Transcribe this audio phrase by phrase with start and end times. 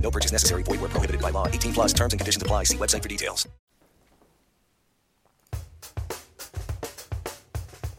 [0.00, 0.62] No purchase necessary.
[0.62, 1.46] Void where prohibited by law.
[1.48, 2.64] 18 plus terms and conditions apply.
[2.64, 3.48] See website for details.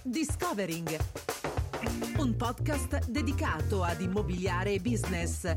[0.03, 0.87] Discovering.
[2.17, 5.55] Un podcast dedicato ad immobiliare e business.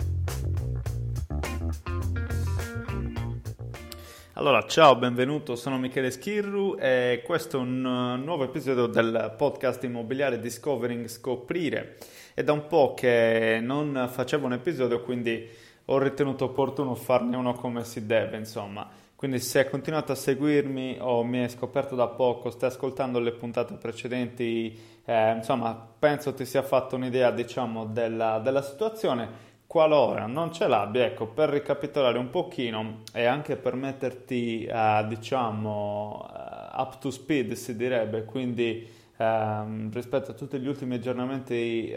[4.43, 9.81] Allora, ciao, benvenuto, sono Michele Schirru e questo è un uh, nuovo episodio del podcast
[9.85, 11.97] immobiliare Discovering Scoprire.
[12.33, 15.47] È da un po' che non facevo un episodio, quindi
[15.85, 18.85] ho ritenuto opportuno farne uno come si deve, insomma.
[19.15, 23.31] Quindi se hai continuato a seguirmi o mi hai scoperto da poco, stai ascoltando le
[23.31, 29.51] puntate precedenti, eh, insomma, penso ti sia fatto un'idea, diciamo, della, della situazione.
[29.73, 36.29] Qualora non ce l'abbia, ecco, per ricapitolare un pochino e anche per metterti, uh, diciamo,
[36.29, 41.87] uh, up to speed, si direbbe, quindi uh, rispetto a tutti gli ultimi aggiornamenti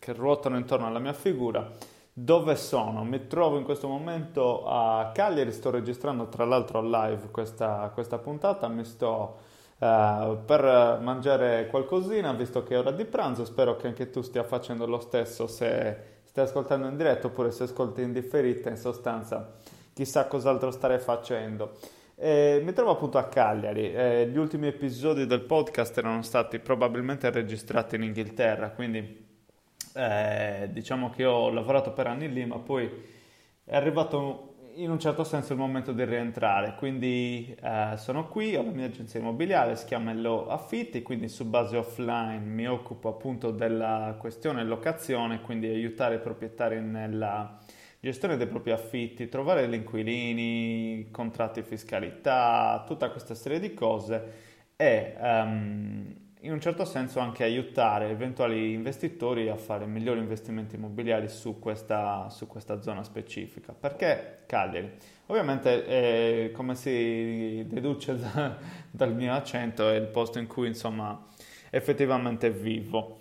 [0.00, 1.70] che ruotano intorno alla mia figura,
[2.12, 3.04] dove sono?
[3.04, 8.66] Mi trovo in questo momento a Cagliari, sto registrando tra l'altro live questa, questa puntata,
[8.66, 9.36] mi sto
[9.78, 14.42] uh, per mangiare qualcosina visto che è ora di pranzo, spero che anche tu stia
[14.42, 19.52] facendo lo stesso se stai ascoltando in diretto oppure se ascolti in differita, in sostanza
[19.92, 21.76] chissà cos'altro starei facendo.
[22.14, 27.28] Eh, mi trovo appunto a Cagliari, eh, gli ultimi episodi del podcast erano stati probabilmente
[27.28, 29.26] registrati in Inghilterra, quindi
[29.94, 32.90] eh, diciamo che ho lavorato per anni lì, ma poi
[33.64, 38.62] è arrivato in un certo senso il momento di rientrare, quindi eh, sono qui, ho
[38.62, 43.50] la mia agenzia immobiliare, si chiama Hello Affitti, quindi su base offline mi occupo appunto
[43.50, 47.58] della questione locazione, quindi aiutare i proprietari nella
[48.00, 55.16] gestione dei propri affitti, trovare gli inquilini, contratti fiscalità, tutta questa serie di cose e
[55.20, 61.60] um, in un certo senso anche aiutare eventuali investitori a fare migliori investimenti immobiliari su
[61.60, 63.72] questa, su questa zona specifica.
[63.72, 64.90] Perché Cagliari?
[65.26, 68.56] Ovviamente, eh, come si deduce da,
[68.90, 71.26] dal mio accento, è il posto in cui insomma
[71.70, 73.18] effettivamente vivo.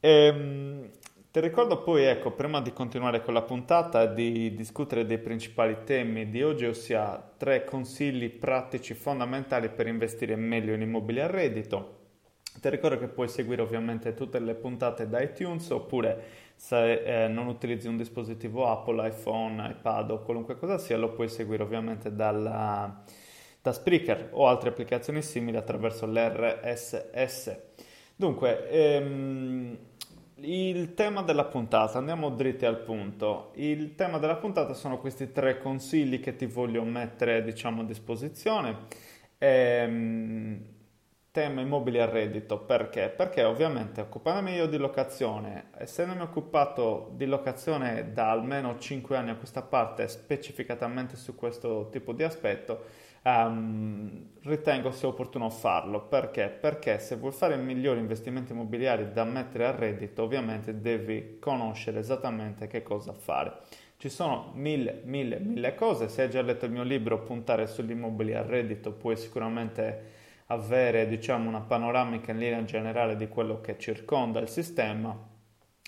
[0.00, 0.90] E, ehm,
[1.30, 6.30] ti ricordo poi, ecco, prima di continuare con la puntata, di discutere dei principali temi
[6.30, 12.02] di oggi, ossia tre consigli pratici fondamentali per investire meglio in immobili a reddito
[12.64, 17.46] ti ricordo che puoi seguire ovviamente tutte le puntate da iTunes oppure se eh, non
[17.46, 23.04] utilizzi un dispositivo Apple, iPhone, iPad o qualunque cosa sia, lo puoi seguire ovviamente dalla,
[23.60, 27.54] da Spreaker o altre applicazioni simili attraverso l'RSS.
[28.16, 29.78] Dunque, ehm,
[30.36, 33.52] il tema della puntata, andiamo dritti al punto.
[33.56, 38.86] Il tema della puntata sono questi tre consigli che ti voglio mettere, diciamo, a disposizione.
[39.36, 40.73] Ehm,
[41.34, 43.08] tema immobili a reddito perché?
[43.08, 49.34] Perché ovviamente occupandomi io di locazione, essendomi occupato di locazione da almeno 5 anni a
[49.34, 52.84] questa parte, specificatamente su questo tipo di aspetto,
[53.24, 56.02] um, ritengo sia opportuno farlo.
[56.02, 56.50] Perché?
[56.50, 62.68] Perché se vuoi fare migliori investimenti immobiliari da mettere a reddito, ovviamente devi conoscere esattamente
[62.68, 63.54] che cosa fare.
[63.96, 66.08] Ci sono mille, mille, mille cose.
[66.08, 70.13] Se hai già letto il mio libro Puntare sugli immobili a reddito, puoi sicuramente
[70.46, 75.16] avere diciamo, una panoramica in linea generale di quello che circonda il sistema.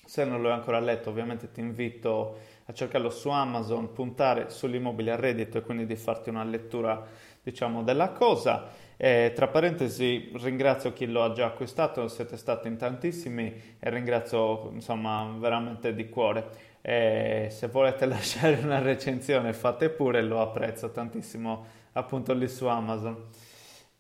[0.04, 5.16] Se non l'hai ancora letto, ovviamente ti invito a cercarlo su Amazon, puntare sull'immobile a
[5.16, 7.04] reddito e quindi di farti una lettura
[7.42, 8.68] diciamo, della cosa.
[8.96, 14.70] E, tra parentesi, ringrazio chi lo ha già acquistato, siete stati in tantissimi e ringrazio
[14.72, 16.74] insomma veramente di cuore.
[16.80, 23.24] E se volete lasciare una recensione, fate pure, lo apprezzo tantissimo appunto lì su Amazon.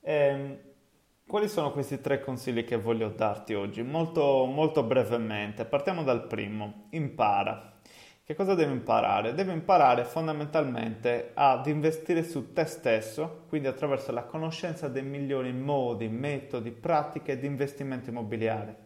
[0.08, 0.60] Eh,
[1.26, 3.82] Quali sono questi tre consigli che voglio darti oggi?
[3.82, 5.64] Molto, molto brevemente.
[5.64, 6.86] Partiamo dal primo.
[6.90, 7.80] Impara.
[8.22, 9.34] Che cosa devi imparare?
[9.34, 16.06] Devi imparare fondamentalmente ad investire su te stesso, quindi attraverso la conoscenza dei migliori modi,
[16.06, 18.76] metodi, pratiche di investimento immobiliare.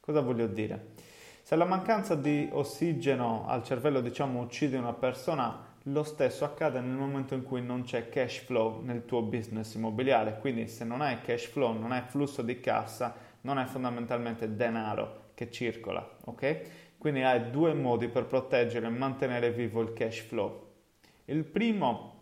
[0.00, 0.94] Cosa voglio dire?
[1.42, 6.96] Se la mancanza di ossigeno al cervello, diciamo, uccide una persona, lo stesso accade nel
[6.96, 11.20] momento in cui non c'è cash flow nel tuo business immobiliare, quindi se non hai
[11.20, 16.96] cash flow, non hai flusso di cassa, non hai fondamentalmente denaro che circola, ok?
[16.96, 20.68] Quindi hai due modi per proteggere e mantenere vivo il cash flow.
[21.26, 22.12] Il primo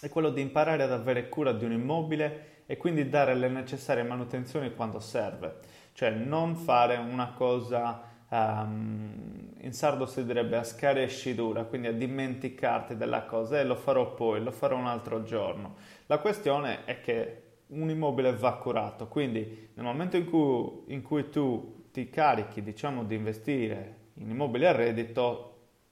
[0.00, 4.02] è quello di imparare ad avere cura di un immobile e quindi dare le necessarie
[4.02, 5.60] manutenzioni quando serve,
[5.94, 12.96] cioè non fare una cosa um, in sardo si direbbe a scarescidura, quindi a dimenticarti
[12.96, 15.76] della cosa e lo farò poi, lo farò un altro giorno.
[16.06, 21.28] La questione è che un immobile va curato, quindi nel momento in cui, in cui
[21.28, 25.44] tu ti carichi, diciamo, di investire in immobili a reddito,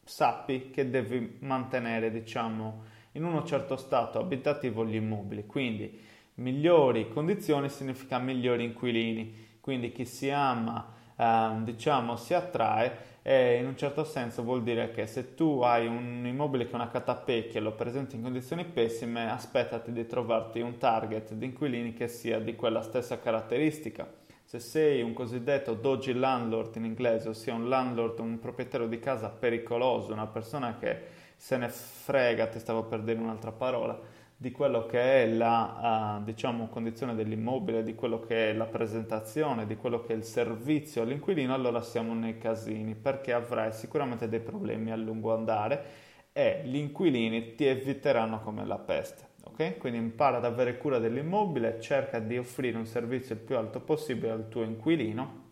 [0.04, 5.46] sappi che devi mantenere, diciamo, in uno certo stato abitativo gli immobili.
[5.46, 6.00] Quindi
[6.34, 9.58] migliori condizioni significa migliori inquilini.
[9.60, 14.90] Quindi chi si ama Ehm, diciamo si attrae e in un certo senso vuol dire
[14.90, 18.64] che se tu hai un immobile che è una catapecchia e lo presenti in condizioni
[18.64, 24.06] pessime, aspettati di trovarti un target di inquilini che sia di quella stessa caratteristica.
[24.44, 29.28] Se sei un cosiddetto dodgy landlord in inglese, ossia un landlord, un proprietario di casa
[29.28, 33.98] pericoloso, una persona che se ne frega, ti stavo per dire un'altra parola,
[34.38, 39.66] di quello che è la uh, diciamo, condizione dell'immobile, di quello che è la presentazione,
[39.66, 44.40] di quello che è il servizio all'inquilino, allora siamo nei casini perché avrai sicuramente dei
[44.40, 49.24] problemi a lungo andare e gli inquilini ti eviteranno come la peste.
[49.44, 49.78] Okay?
[49.78, 54.32] Quindi impara ad avere cura dell'immobile, cerca di offrire un servizio il più alto possibile
[54.32, 55.44] al tuo inquilino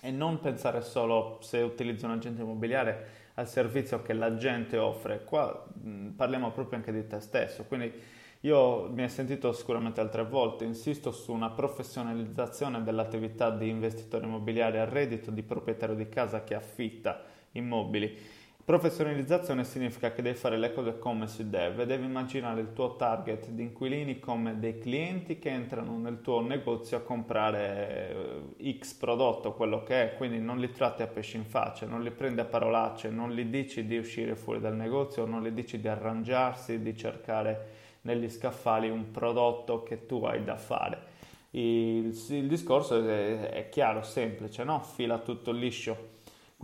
[0.00, 5.24] e non pensare solo se utilizzi un agente immobiliare al servizio che la gente offre.
[5.24, 7.92] Qua mh, parliamo proprio anche di te stesso, quindi
[8.40, 14.80] io mi hai sentito sicuramente altre volte, insisto su una professionalizzazione dell'attività di investitore immobiliare
[14.80, 17.22] a reddito, di proprietario di casa che affitta
[17.52, 18.16] immobili.
[18.64, 23.48] Professionalizzazione significa che devi fare le cose come si deve, devi immaginare il tuo target
[23.50, 29.52] di inquilini come dei clienti che entrano nel tuo negozio a comprare eh, X prodotto,
[29.52, 32.46] quello che è, quindi non li tratti a pesci in faccia, non li prendi a
[32.46, 36.96] parolacce, non gli dici di uscire fuori dal negozio, non gli dici di arrangiarsi, di
[36.96, 37.68] cercare
[38.02, 41.12] negli scaffali un prodotto che tu hai da fare.
[41.50, 44.80] Il, il discorso è, è, chiaro, semplice, no?
[44.80, 46.13] fila tutto liscio.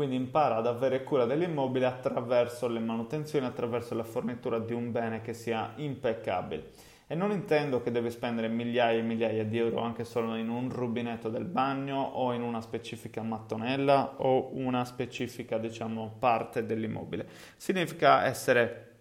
[0.01, 5.21] Quindi impara ad avere cura dell'immobile attraverso le manutenzioni, attraverso la fornitura di un bene
[5.21, 6.71] che sia impeccabile.
[7.07, 10.71] E non intendo che devi spendere migliaia e migliaia di euro anche solo in un
[10.71, 17.29] rubinetto del bagno o in una specifica mattonella o una specifica, diciamo, parte dell'immobile.
[17.59, 18.93] Significa essere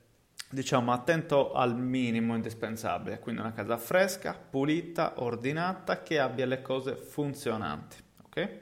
[0.49, 6.97] diciamo attento al minimo indispensabile, quindi una casa fresca, pulita, ordinata, che abbia le cose
[6.97, 8.57] funzionanti, ok?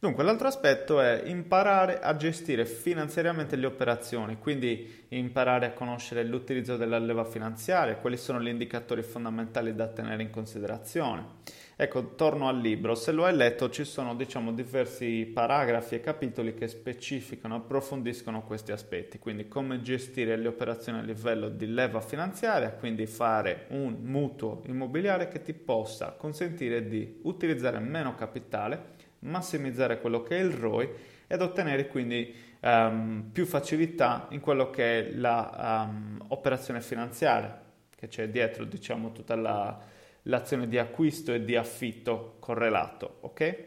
[0.00, 6.76] Dunque, l'altro aspetto è imparare a gestire finanziariamente le operazioni, quindi imparare a conoscere l'utilizzo
[6.76, 11.26] della leva finanziaria, quali sono gli indicatori fondamentali da tenere in considerazione.
[11.74, 16.54] Ecco, torno al libro, se lo hai letto ci sono diciamo diversi paragrafi e capitoli
[16.54, 22.70] che specificano, approfondiscono questi aspetti, quindi come gestire le operazioni a livello di leva finanziaria,
[22.70, 30.22] quindi fare un mutuo immobiliare che ti possa consentire di utilizzare meno capitale massimizzare quello
[30.22, 30.88] che è il ROI
[31.26, 37.66] ed ottenere quindi um, più facilità in quello che è l'operazione um, finanziaria
[37.98, 39.76] che c'è dietro, diciamo, tutta la,
[40.22, 43.64] l'azione di acquisto e di affitto correlato, ok?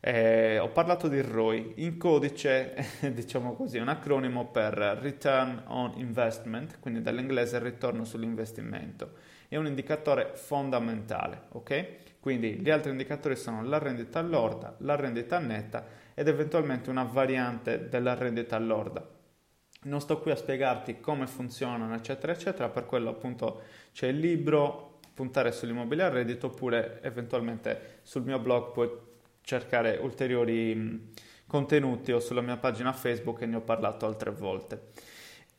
[0.00, 2.74] Eh, ho parlato di ROI, in codice
[3.12, 9.12] diciamo così, un acronimo per Return on Investment, quindi dall'inglese ritorno sull'investimento,
[9.50, 12.20] è un indicatore fondamentale, ok?
[12.20, 17.88] Quindi gli altri indicatori sono la rendita lorda, la rendita netta ed eventualmente una variante
[17.88, 19.04] della rendita lorda.
[19.82, 25.00] Non sto qui a spiegarti come funzionano, eccetera, eccetera, per quello appunto c'è il libro,
[25.14, 28.88] puntare sull'immobile a reddito, oppure eventualmente sul mio blog puoi
[29.40, 31.12] cercare ulteriori
[31.44, 34.90] contenuti o sulla mia pagina Facebook che ne ho parlato altre volte.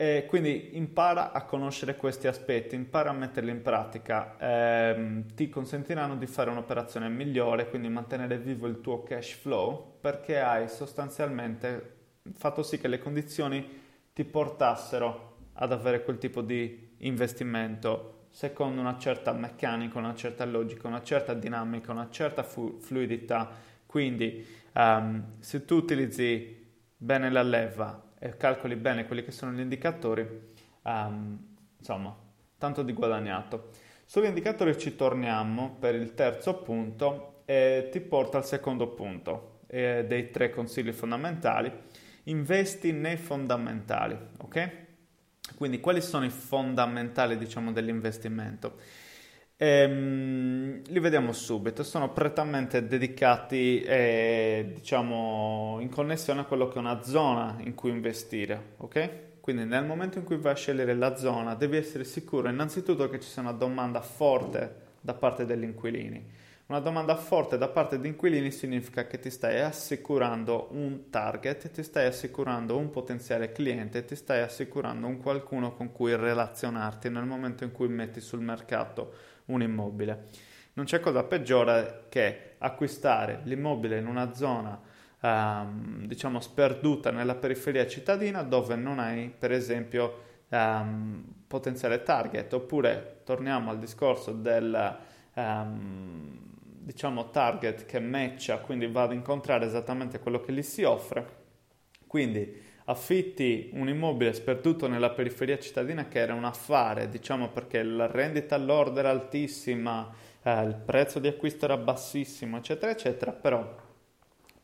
[0.01, 6.17] E quindi impara a conoscere questi aspetti, impara a metterli in pratica, ehm, ti consentiranno
[6.17, 11.97] di fare un'operazione migliore, quindi mantenere vivo il tuo cash flow, perché hai sostanzialmente
[12.33, 13.63] fatto sì che le condizioni
[14.11, 20.87] ti portassero ad avere quel tipo di investimento secondo una certa meccanica, una certa logica,
[20.87, 23.51] una certa dinamica, una certa fu- fluidità.
[23.85, 24.43] Quindi
[24.73, 26.57] um, se tu utilizzi
[26.97, 30.21] bene la leva e calcoli bene quelli che sono gli indicatori,
[30.83, 31.39] um,
[31.75, 32.15] insomma,
[32.55, 33.69] tanto di guadagnato.
[34.05, 40.05] Sugli indicatori ci torniamo per il terzo punto e ti porta al secondo punto eh,
[40.07, 41.73] dei tre consigli fondamentali.
[42.25, 44.71] Investi nei fondamentali, ok?
[45.55, 48.75] Quindi quali sono i fondamentali, diciamo, dell'investimento?
[49.63, 56.79] Ehm, li vediamo subito, sono prettamente dedicati, eh, diciamo, in connessione a quello che è
[56.79, 59.09] una zona in cui investire, ok?
[59.39, 63.19] Quindi nel momento in cui vai a scegliere la zona devi essere sicuro innanzitutto che
[63.19, 66.25] ci sia una domanda forte da parte degli inquilini.
[66.65, 71.83] Una domanda forte da parte di inquilini significa che ti stai assicurando un target, ti
[71.83, 77.63] stai assicurando un potenziale cliente, ti stai assicurando un qualcuno con cui relazionarti nel momento
[77.63, 80.29] in cui metti sul mercato un immobile.
[80.73, 84.79] Non c'è cosa peggiore che acquistare l'immobile in una zona
[85.21, 93.21] ehm, diciamo sperduta nella periferia cittadina dove non hai per esempio ehm, potenziale target oppure
[93.23, 94.97] torniamo al discorso del
[95.33, 96.39] ehm,
[96.83, 101.39] diciamo target che matcha quindi va ad incontrare esattamente quello che gli si offre
[102.07, 108.07] quindi affitti un immobile sperduto nella periferia cittadina che era un affare diciamo perché la
[108.07, 113.89] rendita all'order era altissima eh, il prezzo di acquisto era bassissimo eccetera eccetera però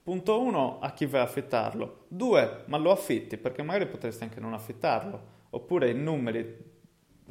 [0.07, 2.05] Punto 1, a chi vai a affittarlo.
[2.07, 5.21] 2, ma lo affitti perché magari potresti anche non affittarlo.
[5.49, 6.55] Oppure i numeri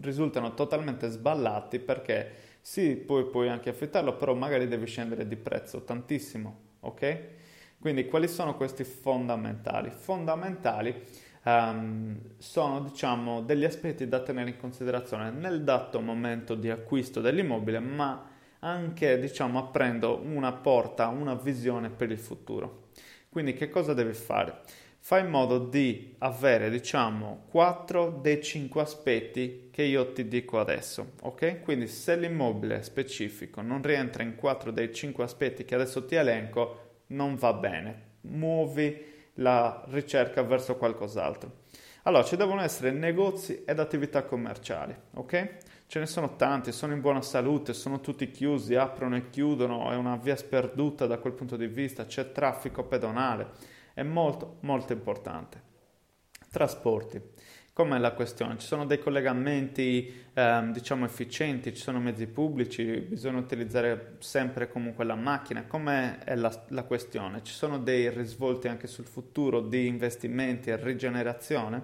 [0.02, 5.84] risultano totalmente sballati perché sì, poi puoi anche affittarlo, però magari devi scendere di prezzo
[5.84, 7.20] tantissimo, ok?
[7.78, 9.90] Quindi quali sono questi fondamentali?
[9.90, 10.94] Fondamentali
[11.44, 17.78] um, sono diciamo degli aspetti da tenere in considerazione nel dato momento di acquisto dell'immobile,
[17.78, 18.30] ma
[18.60, 22.88] anche diciamo aprendo una porta, una visione per il futuro.
[23.28, 24.62] Quindi che cosa devi fare?
[24.98, 31.12] Fai in modo di avere diciamo 4 dei 5 aspetti che io ti dico adesso,
[31.22, 31.60] ok?
[31.60, 36.85] Quindi se l'immobile specifico non rientra in 4 dei 5 aspetti che adesso ti elenco,
[37.08, 38.04] non va bene.
[38.22, 41.64] Muovi la ricerca verso qualcos'altro.
[42.02, 45.56] Allora, ci devono essere negozi ed attività commerciali, ok?
[45.88, 49.96] Ce ne sono tanti, sono in buona salute, sono tutti chiusi, aprono e chiudono, è
[49.96, 53.50] una via sperduta da quel punto di vista, c'è traffico pedonale,
[53.92, 55.62] è molto molto importante.
[56.50, 57.20] Trasporti.
[57.76, 58.56] Com'è la questione?
[58.56, 65.04] Ci sono dei collegamenti eh, diciamo efficienti, ci sono mezzi pubblici, bisogna utilizzare sempre comunque
[65.04, 65.66] la macchina.
[65.66, 67.42] Com'è la, la questione?
[67.42, 71.76] Ci sono dei risvolti anche sul futuro di investimenti e rigenerazione?
[71.76, 71.82] A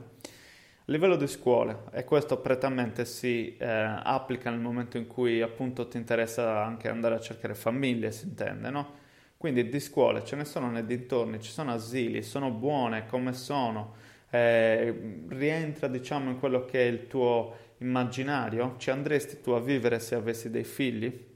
[0.87, 5.99] livello di scuole, e questo prettamente si eh, applica nel momento in cui appunto ti
[5.99, 8.95] interessa anche andare a cercare famiglie, si intende, no?
[9.37, 14.11] Quindi di scuole ce ne sono nei dintorni, ci sono asili, sono buone come sono,
[14.33, 20.01] eh, rientra diciamo in quello che è il tuo immaginario, ci andresti tu a vivere
[20.01, 21.27] se avessi dei figli?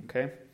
[0.00, 0.46] Ok?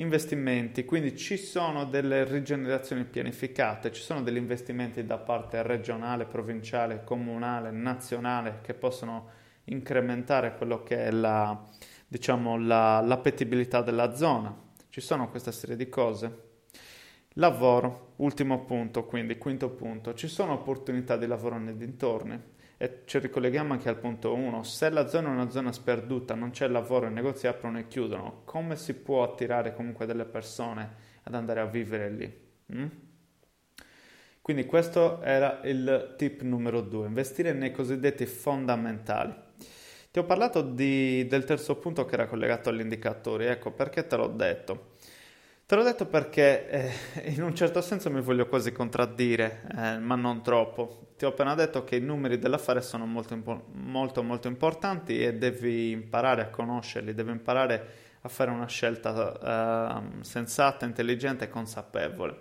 [0.00, 7.04] investimenti, quindi ci sono delle rigenerazioni pianificate, ci sono degli investimenti da parte regionale, provinciale,
[7.04, 9.28] comunale, nazionale che possono
[9.64, 11.68] incrementare quello che è la,
[12.06, 14.54] diciamo, la, l'appetibilità della zona.
[14.88, 16.48] Ci sono questa serie di cose.
[17.34, 22.38] Lavoro, ultimo punto, quindi quinto punto, ci sono opportunità di lavoro nei dintorni
[22.76, 24.64] e ci ricolleghiamo anche al punto 1.
[24.64, 28.42] Se la zona è una zona sperduta, non c'è lavoro, i negozi aprono e chiudono,
[28.44, 32.40] come si può attirare comunque delle persone ad andare a vivere lì?
[32.74, 32.86] Mm?
[34.42, 39.32] Quindi questo era il tip numero 2, investire nei cosiddetti fondamentali.
[40.10, 44.16] Ti ho parlato di, del terzo punto che era collegato agli indicatori, ecco perché te
[44.16, 44.94] l'ho detto.
[45.70, 50.16] Te l'ho detto perché eh, in un certo senso mi voglio quasi contraddire, eh, ma
[50.16, 51.12] non troppo.
[51.16, 55.34] Ti ho appena detto che i numeri dell'affare sono molto, impo- molto, molto importanti e
[55.34, 57.86] devi imparare a conoscerli, devi imparare
[58.20, 62.38] a fare una scelta eh, sensata, intelligente e consapevole.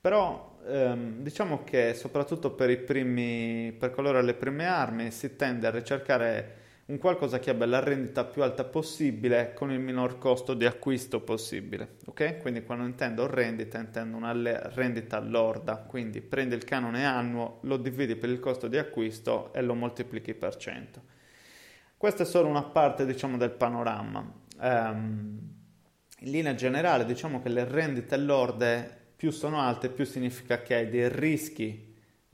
[0.00, 5.70] Però ehm, diciamo che soprattutto per, primi, per coloro alle prime armi si tende a
[5.72, 6.59] ricercare
[6.90, 11.20] un qualcosa che abbia la rendita più alta possibile con il minor costo di acquisto
[11.20, 11.96] possibile.
[12.06, 12.38] Ok?
[12.38, 18.16] Quindi quando intendo rendita intendo una rendita lorda, quindi prendi il canone annuo, lo dividi
[18.16, 21.02] per il costo di acquisto e lo moltiplichi per 100.
[21.96, 24.38] Questa è solo una parte diciamo del panorama.
[24.58, 25.38] Um,
[26.22, 30.88] in linea generale diciamo che le rendite lorde più sono alte più significa che hai
[30.88, 31.89] dei rischi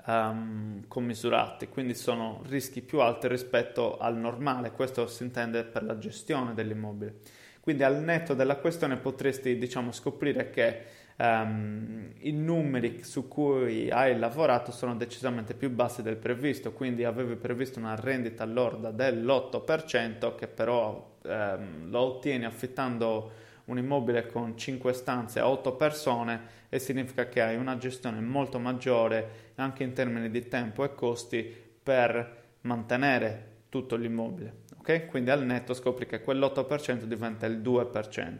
[0.06, 5.98] um, commisurati, quindi sono rischi più alti rispetto al normale, questo si intende per la
[5.98, 7.16] gestione dell'immobile.
[7.60, 10.82] Quindi al netto della questione potresti diciamo, scoprire che
[11.16, 17.34] um, i numeri su cui hai lavorato sono decisamente più bassi del previsto, quindi avevi
[17.34, 24.92] previsto una rendita lorda dell'8% che però um, lo ottieni affittando un immobile con 5
[24.92, 30.30] stanze a 8 persone e significa che hai una gestione molto maggiore anche in termini
[30.30, 34.64] di tempo e costi per mantenere tutto l'immobile.
[34.78, 35.06] Ok?
[35.06, 38.38] Quindi al netto scopri che quell'8% diventa il 2%.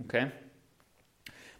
[0.00, 0.30] Ok?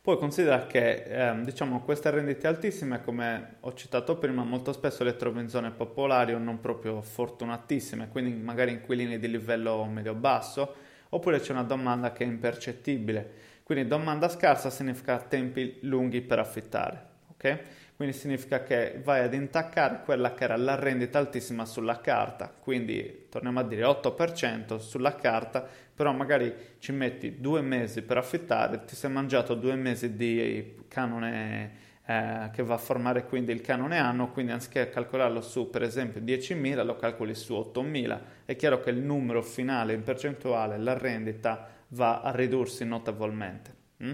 [0.00, 5.16] Poi considera che ehm, diciamo, queste rendite altissime, come ho citato prima, molto spesso le
[5.16, 10.74] trovi in zone popolari o non proprio fortunatissime, quindi magari inquilini di livello medio-basso,
[11.10, 13.46] oppure c'è una domanda che è impercettibile.
[13.62, 17.06] Quindi domanda scarsa significa tempi lunghi per affittare.
[17.32, 17.60] Okay?
[17.98, 23.26] Quindi significa che vai ad intaccare quella che era la rendita altissima sulla carta, quindi
[23.28, 28.94] torniamo a dire 8% sulla carta, però magari ci metti due mesi per affittare, ti
[28.94, 34.30] sei mangiato due mesi di canone eh, che va a formare quindi il canone anno,
[34.30, 38.96] quindi anziché calcolarlo su per esempio 10.000 lo calcoli su 8.000, è chiaro che il
[38.96, 43.74] numero finale in percentuale, la rendita va a ridursi notevolmente.
[44.02, 44.12] Mm?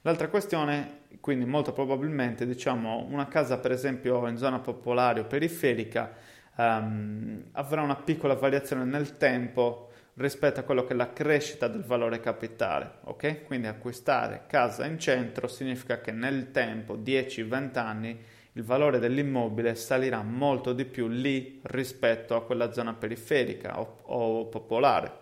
[0.00, 6.14] L'altra questione, quindi molto probabilmente, diciamo, una casa per esempio in zona popolare o periferica
[6.56, 11.84] um, avrà una piccola variazione nel tempo rispetto a quello che è la crescita del
[11.84, 13.44] valore capitale, ok?
[13.44, 18.18] Quindi acquistare casa in centro significa che nel tempo, 10-20 anni,
[18.54, 24.46] il valore dell'immobile salirà molto di più lì rispetto a quella zona periferica o, o
[24.46, 25.18] popolare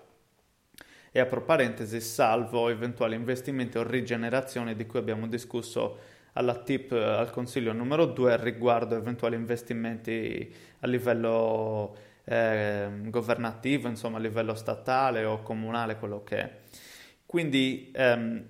[1.11, 7.03] e apro parentesi salvo eventuali investimenti o rigenerazione di cui abbiamo discusso alla tip eh,
[7.03, 11.97] al consiglio numero 2 riguardo eventuali investimenti a livello
[12.29, 16.59] eh, governativo, insomma a livello statale o comunale, quello che è.
[17.25, 18.45] Quindi, ehm,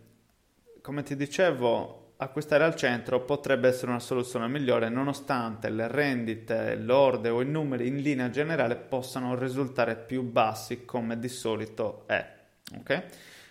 [0.82, 7.28] come ti dicevo, acquistare al centro potrebbe essere una soluzione migliore nonostante le rendite, l'orde
[7.28, 12.36] o i numeri in linea generale possano risultare più bassi come di solito è.
[12.76, 13.04] Ok?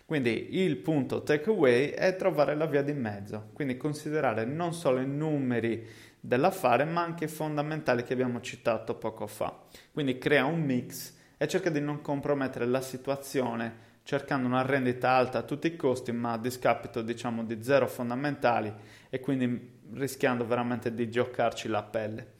[0.06, 5.06] Quindi il punto takeaway è trovare la via di mezzo, quindi considerare non solo i
[5.06, 5.86] numeri
[6.28, 9.58] dell'affare ma anche fondamentali che abbiamo citato poco fa.
[9.94, 15.40] Quindi crea un mix e cerca di non compromettere la situazione cercando una rendita alta
[15.40, 18.74] a tutti i costi ma a discapito diciamo di zero fondamentali
[19.10, 22.36] e quindi rischiando veramente di giocarci la pelle.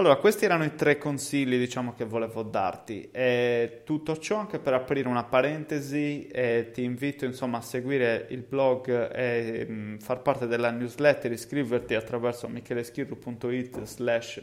[0.00, 3.10] Allora, questi erano i tre consigli, diciamo, che volevo darti.
[3.10, 8.42] E tutto ciò anche per aprire una parentesi e ti invito, insomma, a seguire il
[8.42, 14.40] blog e mh, mm, far parte della newsletter, iscriverti attraverso micheleschirru.it slash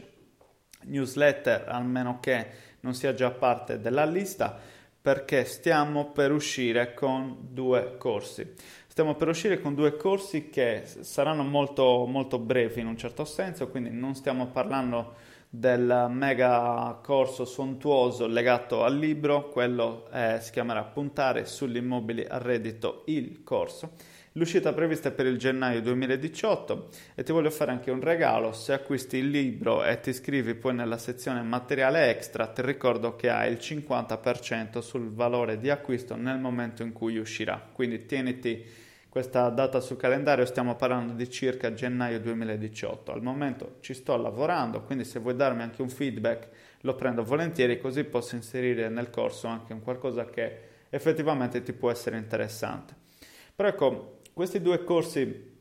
[0.82, 2.46] newsletter, almeno che
[2.80, 4.60] non sia già parte della lista,
[5.00, 8.46] perché stiamo per uscire con due corsi.
[8.88, 13.68] Stiamo per uscire con due corsi che saranno molto, molto brevi in un certo senso,
[13.68, 15.25] quindi non stiamo parlando
[15.58, 22.36] del mega corso sontuoso legato al libro, quello eh, si chiamerà Puntare sugli immobili a
[22.36, 23.92] reddito il corso.
[24.32, 28.74] L'uscita prevista è per il gennaio 2018 e ti voglio fare anche un regalo, se
[28.74, 33.50] acquisti il libro e ti iscrivi poi nella sezione materiale extra, ti ricordo che hai
[33.50, 38.62] il 50% sul valore di acquisto nel momento in cui uscirà, quindi tieniti
[39.16, 43.12] questa data sul calendario stiamo parlando di circa gennaio 2018.
[43.12, 46.48] Al momento ci sto lavorando, quindi se vuoi darmi anche un feedback
[46.82, 50.58] lo prendo volentieri così posso inserire nel corso anche un qualcosa che
[50.90, 52.94] effettivamente ti può essere interessante.
[53.54, 55.54] Però ecco, questi due corsi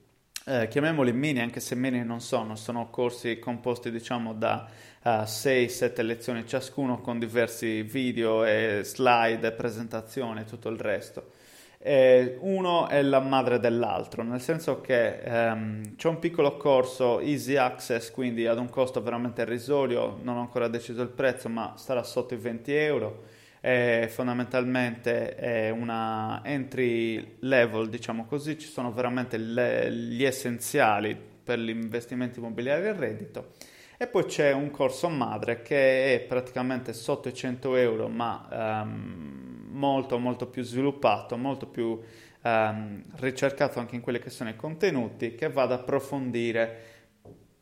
[0.48, 4.70] eh, chiamiamoli mini, anche se mini non sono, sono corsi composti diciamo da
[5.02, 11.44] uh, eh, 6-7 lezioni ciascuno con diversi video e slide, presentazioni e tutto il resto
[11.88, 17.58] eh, uno è la madre dell'altro, nel senso che ehm, c'è un piccolo corso easy
[17.58, 22.02] access, quindi ad un costo veramente irrisorio, non ho ancora deciso il prezzo, ma sarà
[22.02, 23.24] sotto i 20 euro.
[23.60, 31.60] È fondamentalmente è una entry level, diciamo così, ci sono veramente le, gli essenziali per
[31.60, 33.52] gli investimenti immobiliari e reddito.
[33.98, 39.45] E poi c'è un corso madre che è praticamente sotto i 100 euro, ma um,
[39.76, 42.00] molto molto più sviluppato, molto più
[42.42, 46.94] ehm, ricercato anche in quelli che sono i contenuti, che va ad approfondire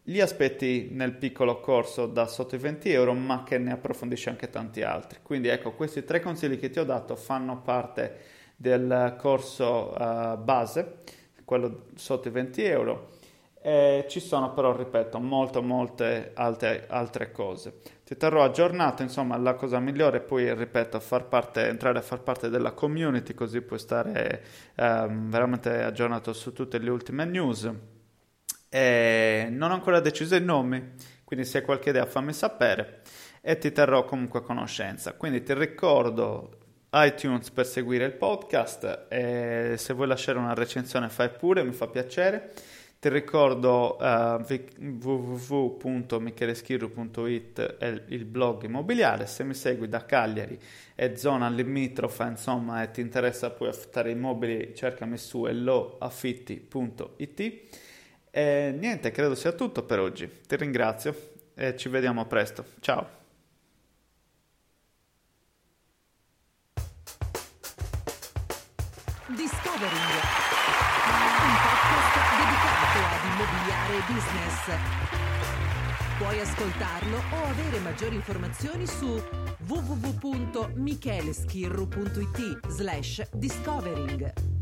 [0.05, 4.49] gli aspetti nel piccolo corso da sotto i 20 euro, ma che ne approfondisce anche
[4.49, 5.19] tanti altri.
[5.21, 11.03] Quindi ecco, questi tre consigli che ti ho dato fanno parte del corso uh, base,
[11.45, 13.11] quello sotto i 20 euro.
[13.65, 17.79] E ci sono però, ripeto, molte, molte altre, altre cose.
[18.03, 22.21] Ti terrò aggiornato, insomma, la cosa migliore è poi, ripeto, far parte, entrare a far
[22.23, 24.43] parte della community, così puoi stare
[24.75, 27.71] ehm, veramente aggiornato su tutte le ultime news.
[28.67, 33.01] E non ho ancora deciso i nomi, quindi se hai qualche idea fammi sapere
[33.39, 35.13] e ti terrò comunque a conoscenza.
[35.13, 36.57] Quindi ti ricordo
[36.91, 41.87] iTunes per seguire il podcast e se vuoi lasciare una recensione fai pure, mi fa
[41.87, 42.51] piacere.
[43.03, 44.39] Ti ricordo uh,
[44.79, 50.57] www.micheleschirru.it è il blog immobiliare, se mi segui da Cagliari
[50.95, 57.61] e zona limitrofa, insomma, e ti interessa poi affittare immobili, cercami su elloaffitti.it.
[58.31, 60.39] E niente, credo sia tutto per oggi.
[60.47, 61.13] Ti ringrazio
[61.55, 62.63] e ci vediamo presto.
[62.79, 63.22] Ciao.
[73.93, 74.57] E business.
[76.17, 79.21] Puoi ascoltarlo o avere maggiori informazioni su
[79.67, 84.52] www.micheleschirru.it slash discovering.